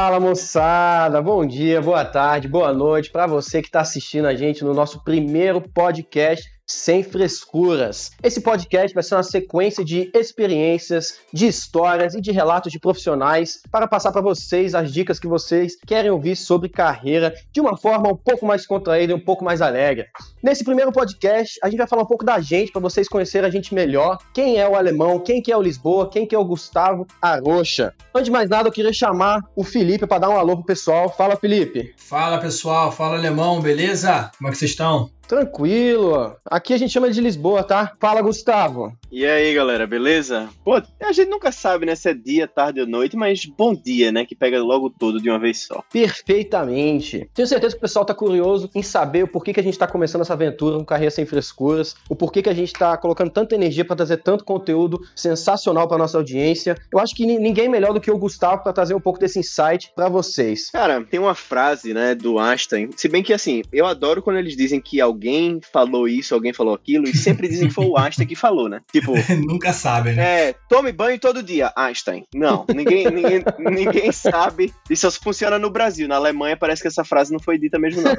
[0.00, 4.62] Fala moçada, bom dia, boa tarde, boa noite para você que está assistindo a gente
[4.62, 8.10] no nosso primeiro podcast sem frescuras.
[8.22, 13.60] Esse podcast vai ser uma sequência de experiências, de histórias e de relatos de profissionais
[13.70, 18.10] para passar para vocês as dicas que vocês querem ouvir sobre carreira de uma forma
[18.10, 20.06] um pouco mais contraída e um pouco mais alegre.
[20.42, 23.52] Nesse primeiro podcast, a gente vai falar um pouco da gente para vocês conhecerem a
[23.52, 24.18] gente melhor.
[24.34, 27.94] Quem é o alemão, quem que é o Lisboa, quem que é o Gustavo Arocha.
[28.14, 31.08] Antes de mais nada, eu queria chamar o Felipe para dar um alô pro pessoal.
[31.08, 31.94] Fala, Felipe.
[31.96, 32.92] Fala, pessoal.
[32.92, 33.60] Fala, alemão.
[33.60, 34.30] Beleza?
[34.36, 35.17] Como é que vocês estão?
[35.28, 36.34] Tranquilo.
[36.46, 37.92] Aqui a gente chama de Lisboa, tá?
[38.00, 38.96] Fala, Gustavo.
[39.10, 40.48] E aí, galera, beleza?
[40.64, 44.12] Pô, a gente nunca sabe, né, se é dia, tarde ou noite, mas bom dia,
[44.12, 45.82] né, que pega logo tudo de uma vez só.
[45.90, 47.28] Perfeitamente.
[47.32, 49.86] Tenho certeza que o pessoal tá curioso em saber o porquê que a gente tá
[49.86, 53.54] começando essa aventura com Carreira Sem Frescuras, o porquê que a gente tá colocando tanta
[53.54, 56.76] energia para trazer tanto conteúdo sensacional para nossa audiência.
[56.92, 59.90] Eu acho que ninguém melhor do que o Gustavo para trazer um pouco desse insight
[59.94, 60.70] para vocês.
[60.70, 64.56] Cara, tem uma frase, né, do Einstein, se bem que, assim, eu adoro quando eles
[64.56, 67.96] dizem que alguém alguém falou isso, alguém falou aquilo, e sempre dizem que foi o
[67.98, 68.80] Einstein que falou, né?
[69.00, 69.14] Tipo.
[69.46, 70.48] Nunca sabe, né?
[70.48, 72.24] É, tome banho todo dia, Einstein.
[72.34, 74.72] Não, ninguém, ninguém, ninguém sabe.
[74.90, 76.08] Isso só funciona no Brasil.
[76.08, 78.14] Na Alemanha parece que essa frase não foi dita mesmo, não.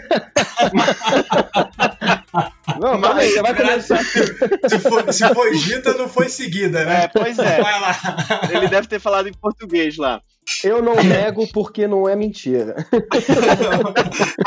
[2.79, 4.03] Não, mas você vai começar.
[4.03, 7.03] Se foi, se foi dita, não foi seguida, né?
[7.03, 7.61] É, pois é.
[7.61, 7.95] Vai lá.
[8.51, 10.21] Ele deve ter falado em português lá.
[10.63, 12.75] Eu não nego porque não é mentira.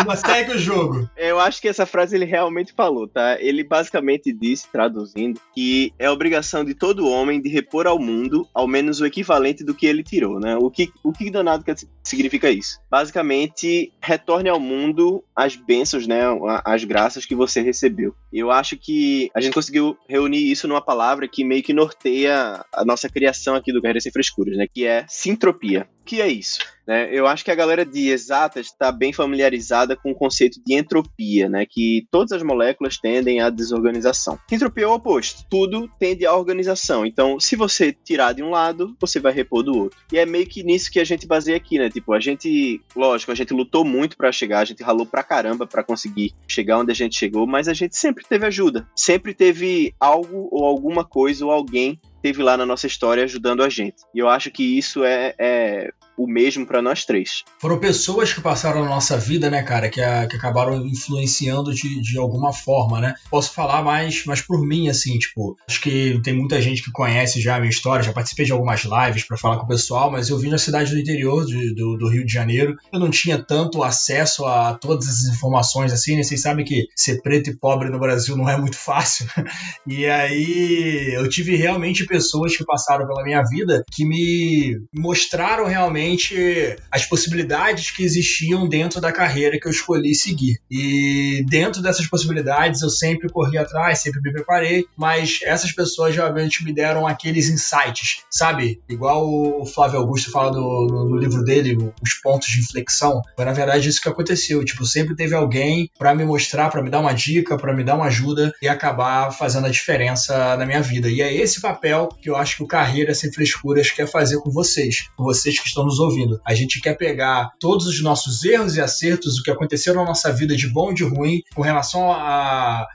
[0.07, 1.09] Mas segue o jogo.
[1.17, 3.41] Eu acho que essa frase ele realmente falou, tá?
[3.41, 8.67] Ele basicamente disse, traduzindo, que é obrigação de todo homem de repor ao mundo ao
[8.67, 10.57] menos o equivalente do que ele tirou, né?
[10.57, 11.65] O que, o que danado
[12.03, 12.79] significa isso?
[12.91, 16.23] Basicamente, retorne ao mundo as bênçãos, né?
[16.65, 18.15] As graças que você recebeu.
[18.33, 22.85] Eu acho que a gente conseguiu reunir isso numa palavra que meio que norteia a
[22.85, 24.67] nossa criação aqui do Guerreiro Sem Frescuras, né?
[24.73, 25.87] Que é sintropia.
[26.05, 26.59] Que é isso?
[26.87, 27.09] Né?
[27.13, 31.49] Eu acho que a galera de exatas está bem familiarizada com o conceito de entropia,
[31.49, 31.65] né?
[31.69, 34.39] que todas as moléculas tendem à desorganização.
[34.51, 37.07] Entropia é o oposto, tudo tende à organização.
[37.07, 39.99] Então, se você tirar de um lado, você vai repor do outro.
[40.13, 41.89] E é meio que nisso que a gente baseia aqui, né?
[41.89, 45.67] Tipo, a gente, lógico, a gente lutou muito para chegar, a gente ralou pra caramba
[45.67, 49.95] para conseguir chegar onde a gente chegou, mas a gente sempre teve ajuda, sempre teve
[50.01, 53.97] algo ou alguma coisa ou alguém teve lá na nossa história ajudando a gente.
[54.15, 57.43] E eu acho que isso é, é o mesmo para nós três.
[57.59, 62.01] Foram pessoas que passaram na nossa vida, né, cara, que, a, que acabaram influenciando de,
[62.01, 63.15] de alguma forma, né?
[63.31, 67.41] Posso falar mais, mais por mim, assim, tipo, acho que tem muita gente que conhece
[67.41, 70.29] já a minha história, já participei de algumas lives para falar com o pessoal, mas
[70.29, 73.43] eu vim na cidade do interior de, do, do, Rio de Janeiro, eu não tinha
[73.43, 76.23] tanto acesso a todas as informações, assim, né?
[76.23, 79.27] Vocês sabem que ser preto e pobre no Brasil não é muito fácil.
[79.87, 86.12] e aí eu tive realmente pessoas que passaram pela minha vida que me mostraram realmente
[86.13, 90.59] realmente as possibilidades que existiam dentro da carreira que eu escolhi seguir.
[90.71, 96.65] E dentro dessas possibilidades eu sempre corri atrás, sempre me preparei, mas essas pessoas realmente
[96.65, 98.81] me deram aqueles insights, sabe?
[98.89, 99.27] Igual
[99.61, 103.23] o Flávio Augusto fala no, no, no livro dele, os pontos de inflexão.
[103.37, 104.65] Foi na verdade isso que aconteceu.
[104.65, 107.95] Tipo, sempre teve alguém para me mostrar, para me dar uma dica, para me dar
[107.95, 111.09] uma ajuda e acabar fazendo a diferença na minha vida.
[111.09, 114.51] E é esse papel que eu acho que o Carreira Sem Frescuras quer fazer com
[114.51, 116.41] vocês, com vocês que estão ouvindo.
[116.45, 120.33] A gente quer pegar todos os nossos erros e acertos, o que aconteceu na nossa
[120.33, 122.13] vida de bom e de ruim, com relação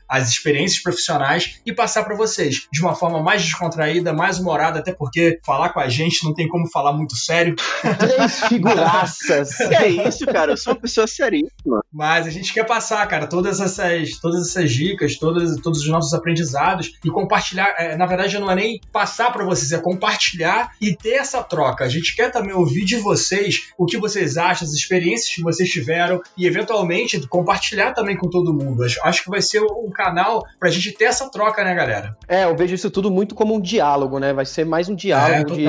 [0.07, 4.93] às experiências profissionais e passar para vocês de uma forma mais descontraída, mais humorada, até
[4.93, 7.55] porque falar com a gente não tem como falar muito sério.
[7.99, 9.55] Três figuraças.
[9.55, 10.53] que é isso, cara?
[10.53, 11.81] Eu sou uma pessoa seríssima.
[11.91, 16.13] Mas a gente quer passar, cara, todas essas, todas essas dicas, todas, todos os nossos
[16.13, 17.73] aprendizados e compartilhar.
[17.77, 21.83] É, na verdade, não é nem passar para vocês, é compartilhar e ter essa troca.
[21.83, 25.69] A gente quer também ouvir de vocês o que vocês acham, as experiências que vocês
[25.69, 28.83] tiveram e eventualmente compartilhar também com todo mundo.
[28.83, 32.15] Acho, que vai ser um canal pra gente ter essa troca, né, galera?
[32.27, 34.33] É, eu vejo isso tudo muito como um diálogo, né?
[34.33, 35.65] Vai ser mais um diálogo é, de,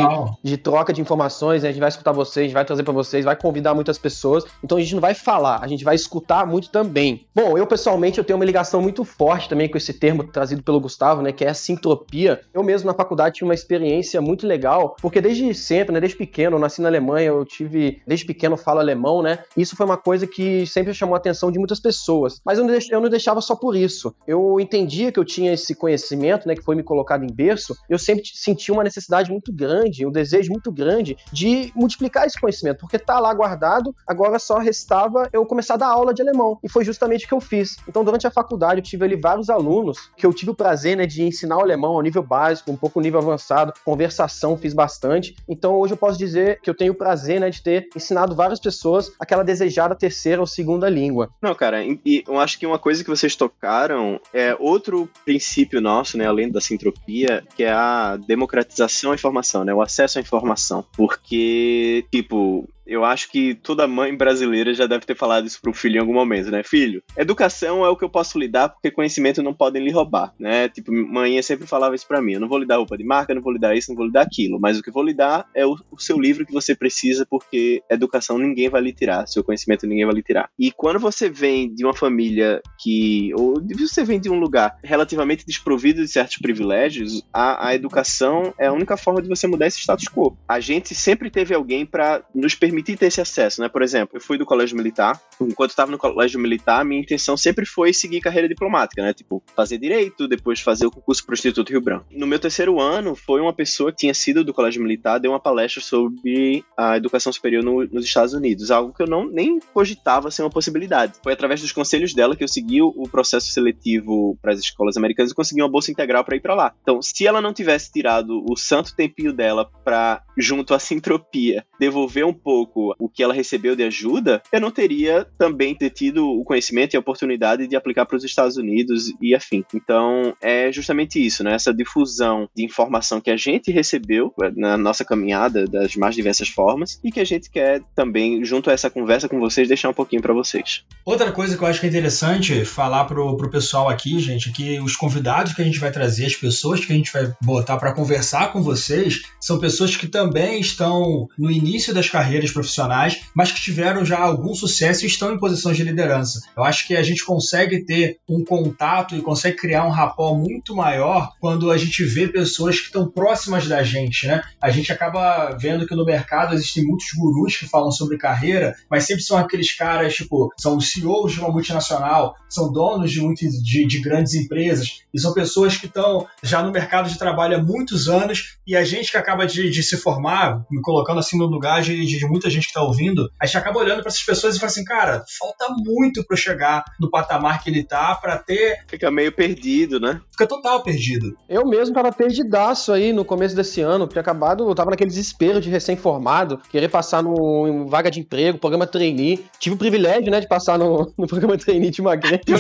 [0.51, 1.69] de, troca de informações, né?
[1.69, 4.45] a gente vai escutar vocês, a gente vai trazer para vocês, vai convidar muitas pessoas.
[4.63, 7.27] Então a gente não vai falar, a gente vai escutar muito também.
[7.35, 10.81] Bom, eu pessoalmente eu tenho uma ligação muito forte também com esse termo trazido pelo
[10.81, 12.41] Gustavo, né, que é a sintropia.
[12.55, 16.57] Eu mesmo na faculdade tive uma experiência muito legal, porque desde sempre, né, desde pequeno,
[16.57, 19.39] eu nasci na Alemanha Alemanha, eu tive, desde pequeno, falo alemão, né?
[19.57, 22.41] Isso foi uma coisa que sempre chamou a atenção de muitas pessoas.
[22.45, 24.15] Mas eu não, eu não deixava só por isso.
[24.27, 27.99] Eu entendia que eu tinha esse conhecimento, né, que foi me colocado em berço, eu
[27.99, 32.99] sempre senti uma necessidade muito grande, um desejo muito grande de multiplicar esse conhecimento, porque
[32.99, 36.59] tá lá guardado, agora só restava eu começar a dar aula de alemão.
[36.63, 37.77] E foi justamente o que eu fiz.
[37.89, 41.07] Então, durante a faculdade, eu tive ali vários alunos que eu tive o prazer, né,
[41.07, 45.35] de ensinar o alemão ao nível básico, um pouco nível avançado, conversação fiz bastante.
[45.49, 49.13] Então, hoje eu posso dizer que eu tenho prazer, né, de ter ensinado várias pessoas
[49.19, 51.31] aquela desejada terceira ou segunda língua.
[51.41, 56.19] Não, cara, e eu acho que uma coisa que vocês tocaram é outro princípio nosso,
[56.19, 60.85] né, além da sintropia, que é a democratização à informação, né, o acesso à informação.
[60.97, 65.97] Porque, tipo, eu acho que toda mãe brasileira já deve ter falado isso pro filho
[65.97, 66.63] em algum momento, né?
[66.65, 70.35] Filho, educação é o que eu posso lhe dar porque conhecimento não podem lhe roubar,
[70.39, 70.69] né?
[70.69, 72.33] Tipo, mãe sempre falava isso para mim.
[72.33, 74.07] Eu não vou lhe dar roupa de marca, não vou lhe dar isso, não vou
[74.07, 74.59] lhe dar aquilo.
[74.59, 77.27] Mas o que eu vou lhe dar é o, o seu livro que você precisa
[77.29, 80.51] porque educação ninguém vai lhe tirar, seu conhecimento ninguém vai lhe tirar.
[80.59, 85.45] E quando você vem de uma família que, ou você vem de um lugar relativamente
[85.47, 89.79] desprovido de certos privilégios, a, a educação é a única forma de você mudar esse
[89.79, 90.37] status quo.
[90.49, 93.69] A gente sempre teve alguém para nos permitir permitir ter esse acesso, né?
[93.69, 95.21] Por exemplo, eu fui do colégio militar.
[95.41, 99.13] Enquanto estava no colégio militar, minha intenção sempre foi seguir carreira diplomática, né?
[99.13, 102.07] Tipo, fazer direito, depois fazer o concurso para o Instituto Rio Branco.
[102.11, 105.41] No meu terceiro ano, foi uma pessoa que tinha sido do colégio militar, deu uma
[105.41, 110.31] palestra sobre a educação superior no, nos Estados Unidos, algo que eu não nem cogitava
[110.31, 111.15] ser uma possibilidade.
[111.23, 115.33] Foi através dos conselhos dela que eu segui o processo seletivo para as escolas americanas
[115.33, 116.75] e consegui uma bolsa integral para ir para lá.
[116.83, 122.25] Então, se ela não tivesse tirado o santo tempinho dela para junto à sintropia, devolver
[122.25, 126.27] um pouco pouco o que ela recebeu de ajuda, eu não teria também ter tido
[126.27, 129.65] o conhecimento e a oportunidade de aplicar para os Estados Unidos e afim.
[129.75, 131.55] Então, é justamente isso, né?
[131.55, 137.01] Essa difusão de informação que a gente recebeu na nossa caminhada das mais diversas formas
[137.03, 140.23] e que a gente quer também, junto a essa conversa com vocês, deixar um pouquinho
[140.23, 140.85] para vocês.
[141.05, 144.53] Outra coisa que eu acho que é interessante falar pro, pro pessoal aqui, gente, é
[144.53, 147.77] que os convidados que a gente vai trazer, as pessoas que a gente vai botar
[147.77, 153.53] para conversar com vocês, são pessoas que também estão no início das carreiras profissionais, mas
[153.53, 156.41] que tiveram já algum sucesso e estão em posições de liderança.
[156.57, 160.75] Eu acho que a gente consegue ter um contato e consegue criar um rapó muito
[160.75, 164.43] maior quando a gente vê pessoas que estão próximas da gente, né?
[164.61, 169.05] A gente acaba vendo que no mercado existem muitos gurus que falam sobre carreira, mas
[169.05, 173.87] sempre são aqueles caras, tipo, são CEOs de uma multinacional, são donos de, muitas, de,
[173.87, 178.09] de grandes empresas, e são pessoas que estão já no mercado de trabalho há muitos
[178.09, 181.83] anos, e a gente que acaba de, de se formar, me colocando assim no lugar
[181.83, 184.57] de, de muita muita gente que está ouvindo, a gente acaba olhando para essas pessoas
[184.57, 188.79] e fala assim, cara, falta muito para chegar no patamar que ele tá para ter.
[188.89, 190.21] Fica meio perdido, né?
[190.31, 191.37] Fica total perdido.
[191.49, 195.61] Eu mesmo tava perdidaço aí no começo desse ano, tinha acabado, eu tava naquele desespero
[195.61, 199.45] de recém-formado, querer passar no em vaga de emprego, programa trainee.
[199.59, 202.59] Tive o privilégio, né, de passar no, no programa trainee de uma grande empresa.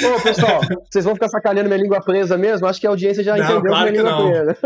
[0.00, 0.60] Pô, pessoal,
[0.90, 2.66] vocês vão ficar sacaneando minha língua presa mesmo?
[2.66, 4.30] Acho que a audiência já não, entendeu claro minha língua não.
[4.30, 4.56] presa.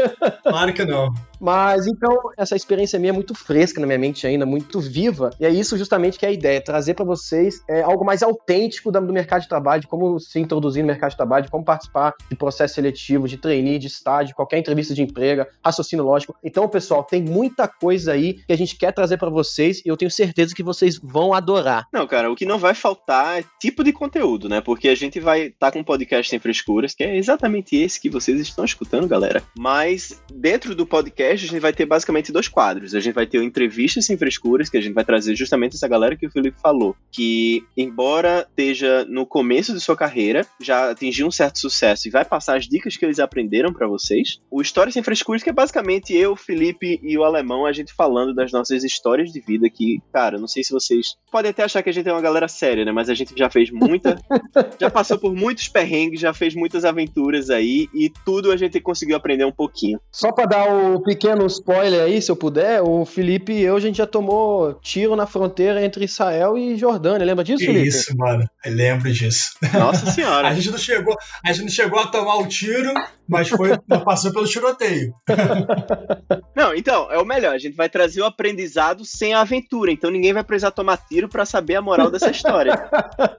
[0.43, 1.06] Claro que não.
[1.14, 1.35] Ciao.
[1.40, 5.30] Mas então, essa experiência minha é muito fresca na minha mente ainda, muito viva.
[5.38, 8.90] E é isso justamente que é a ideia: trazer para vocês é, algo mais autêntico
[8.90, 12.14] do mercado de trabalho, de como se introduzir no mercado de trabalho, de como participar
[12.28, 16.34] de processo seletivo, de trainee, de estágio, qualquer entrevista de emprego, raciocínio lógico.
[16.42, 19.96] Então, pessoal, tem muita coisa aí que a gente quer trazer para vocês e eu
[19.96, 21.86] tenho certeza que vocês vão adorar.
[21.92, 24.60] Não, cara, o que não vai faltar é tipo de conteúdo, né?
[24.60, 28.00] Porque a gente vai estar tá com um podcast sem frescuras, que é exatamente esse
[28.00, 29.42] que vocês estão escutando, galera.
[29.56, 32.94] Mas dentro do podcast, a gente vai ter basicamente dois quadros.
[32.94, 35.88] A gente vai ter o Entrevistas Sem Frescuras, que a gente vai trazer justamente essa
[35.88, 41.26] galera que o Felipe falou, que, embora esteja no começo de sua carreira, já atingiu
[41.26, 44.41] um certo sucesso e vai passar as dicas que eles aprenderam para vocês.
[44.50, 47.93] O Histórias Sem Frescuras, que é basicamente eu, o Felipe e o Alemão, a gente
[47.93, 51.82] falando das nossas histórias de vida que, cara, não sei se vocês podem até achar
[51.82, 52.93] que a gente é uma galera séria, né?
[52.93, 54.19] Mas a gente já fez muita.
[54.81, 59.17] já passou por muitos perrengues, já fez muitas aventuras aí e tudo a gente conseguiu
[59.17, 60.00] aprender um pouquinho.
[60.12, 63.81] Só para dar o pequeno spoiler aí, se eu puder, o Felipe e eu, a
[63.81, 67.27] gente já tomou tiro na fronteira entre Israel e Jordânia.
[67.27, 67.89] Lembra disso, que Felipe?
[67.89, 68.49] Isso, mano.
[68.65, 69.53] Eu lembro disso.
[69.73, 70.49] Nossa senhora.
[70.49, 72.93] a, gente não chegou, a gente não chegou a tomar o tiro,
[73.27, 75.15] mas foi, passou pelo tiroteio.
[76.55, 77.55] não, então, é o melhor.
[77.55, 79.91] A gente vai trazer o aprendizado sem a aventura.
[79.91, 82.89] Então ninguém vai precisar tomar tiro para saber a moral dessa história.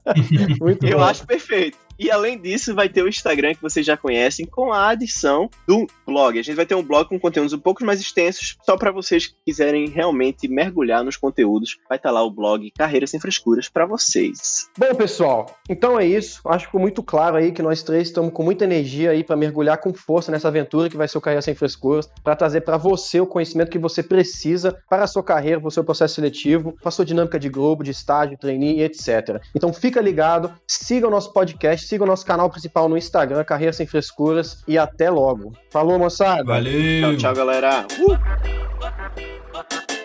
[0.59, 1.03] Muito eu bom.
[1.03, 1.86] acho perfeito.
[1.99, 5.87] E além disso, vai ter o Instagram que vocês já conhecem com a adição do
[6.05, 6.37] blog.
[6.37, 9.27] A gente vai ter um blog com conteúdos um pouco mais extensos, só para vocês
[9.27, 11.77] que quiserem realmente mergulhar nos conteúdos.
[11.89, 14.69] Vai estar tá lá o blog Carreira Sem Frescuras para vocês.
[14.77, 16.41] Bom, pessoal, então é isso.
[16.45, 19.35] Acho que ficou muito claro aí que nós três estamos com muita energia aí para
[19.35, 22.77] mergulhar com força nessa aventura que vai ser o Carreira Sem Frescuras, para trazer para
[22.77, 26.73] você o conhecimento que você precisa para a sua carreira, para o seu processo seletivo,
[26.73, 29.41] para a sua dinâmica de grupo, de estágio, trainee, etc.
[29.55, 33.73] Então fica ligado, siga o nosso podcast siga o nosso canal principal no Instagram, Carreira
[33.73, 35.53] Sem Frescuras, e até logo.
[35.71, 36.43] Falou, moçada.
[36.43, 37.17] Valeu.
[37.17, 37.85] Tchau, tchau, galera.
[37.99, 39.96] Uh!